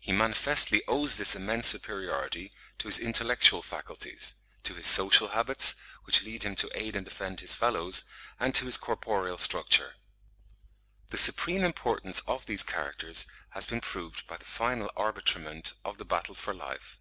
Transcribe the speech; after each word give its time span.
He 0.00 0.12
manifestly 0.12 0.82
owes 0.88 1.18
this 1.18 1.36
immense 1.36 1.66
superiority 1.66 2.50
to 2.78 2.88
his 2.88 2.98
intellectual 2.98 3.60
faculties, 3.60 4.36
to 4.62 4.72
his 4.74 4.86
social 4.86 5.28
habits, 5.28 5.74
which 6.04 6.22
lead 6.22 6.42
him 6.42 6.56
to 6.56 6.70
aid 6.74 6.96
and 6.96 7.04
defend 7.04 7.40
his 7.40 7.52
fellows, 7.52 8.04
and 8.40 8.54
to 8.54 8.64
his 8.64 8.78
corporeal 8.78 9.36
structure. 9.36 9.96
The 11.08 11.18
supreme 11.18 11.64
importance 11.64 12.20
of 12.20 12.46
these 12.46 12.62
characters 12.62 13.26
has 13.50 13.66
been 13.66 13.82
proved 13.82 14.26
by 14.26 14.38
the 14.38 14.46
final 14.46 14.90
arbitrament 14.96 15.74
of 15.84 15.98
the 15.98 16.06
battle 16.06 16.34
for 16.34 16.54
life. 16.54 16.98